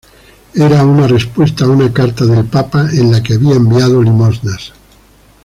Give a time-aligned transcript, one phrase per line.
[0.55, 4.73] Era una respuesta a una carta del papa, en la que había enviado limosnas.